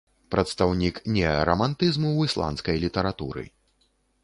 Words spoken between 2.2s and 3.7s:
ісландскай літаратуры.